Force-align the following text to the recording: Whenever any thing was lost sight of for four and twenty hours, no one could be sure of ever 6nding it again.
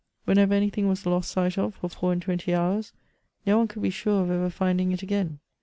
Whenever 0.25 0.51
any 0.55 0.71
thing 0.71 0.87
was 0.87 1.05
lost 1.05 1.29
sight 1.29 1.59
of 1.59 1.75
for 1.75 1.87
four 1.87 2.11
and 2.11 2.23
twenty 2.23 2.55
hours, 2.55 2.91
no 3.45 3.59
one 3.59 3.67
could 3.67 3.83
be 3.83 3.91
sure 3.91 4.23
of 4.23 4.31
ever 4.31 4.49
6nding 4.49 4.91
it 4.91 5.03
again. 5.03 5.37